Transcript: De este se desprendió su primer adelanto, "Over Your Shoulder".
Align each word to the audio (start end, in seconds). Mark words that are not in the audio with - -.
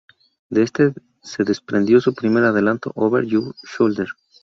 De 0.49 0.63
este 0.63 0.95
se 1.21 1.43
desprendió 1.43 2.01
su 2.01 2.15
primer 2.15 2.43
adelanto, 2.45 2.91
"Over 2.95 3.23
Your 3.23 3.53
Shoulder". 3.63 4.07